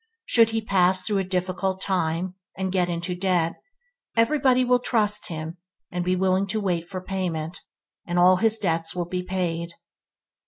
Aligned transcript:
Should 0.25 0.49
he 0.49 0.61
pass 0.63 1.03
through 1.03 1.19
a 1.19 1.23
difficult 1.23 1.79
time, 1.79 2.33
and, 2.57 2.71
get 2.71 2.89
into 2.89 3.13
debt, 3.13 3.61
everybody 4.17 4.65
will 4.65 4.79
trust 4.79 5.27
him 5.27 5.57
and 5.91 6.03
be 6.03 6.15
willing 6.15 6.47
to 6.47 6.59
wait 6.59 6.87
for 6.87 7.01
payment, 7.01 7.59
and 8.07 8.17
all 8.17 8.37
his 8.37 8.57
debts 8.57 8.95
will 8.95 9.07
be 9.07 9.21
paid. 9.21 9.73